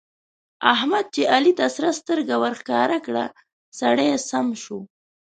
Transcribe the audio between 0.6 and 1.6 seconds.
احمد چې علي